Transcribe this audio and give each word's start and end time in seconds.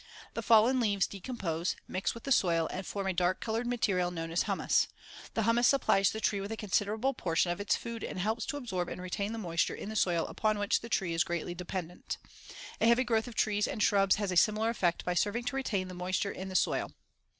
The 0.33 0.41
fallen 0.41 0.79
leaves 0.79 1.05
decompose, 1.05 1.75
mix 1.87 2.15
with 2.15 2.23
the 2.23 2.31
soil 2.31 2.67
and 2.71 2.87
form 2.87 3.05
a 3.05 3.13
dark 3.13 3.39
colored 3.39 3.67
material 3.67 4.09
known 4.09 4.31
as 4.31 4.41
humus. 4.45 4.87
The 5.35 5.43
humus 5.43 5.67
supplies 5.67 6.09
the 6.09 6.19
tree 6.19 6.41
with 6.41 6.51
a 6.51 6.57
considerable 6.57 7.13
portion 7.13 7.51
of 7.51 7.61
its 7.61 7.75
food 7.75 8.03
and 8.03 8.17
helps 8.17 8.47
to 8.47 8.57
absorb 8.57 8.89
and 8.89 8.99
retain 8.99 9.31
the 9.31 9.37
moisture 9.37 9.75
in 9.75 9.89
the 9.89 9.95
soil 9.95 10.25
upon 10.25 10.57
which 10.57 10.81
the 10.81 10.89
tree 10.89 11.13
is 11.13 11.23
greatly 11.23 11.53
dependent. 11.53 12.17
A 12.79 12.87
heavy 12.87 13.03
growth 13.03 13.27
of 13.27 13.35
trees 13.35 13.67
and 13.67 13.83
shrubs 13.83 14.15
has 14.15 14.31
a 14.31 14.37
similar 14.37 14.71
effect 14.71 15.05
by 15.05 15.13
serving 15.13 15.43
to 15.43 15.55
retain 15.55 15.87
the 15.87 15.93
moisture 15.93 16.31
in 16.31 16.49
the 16.49 16.55
soil. 16.55 16.91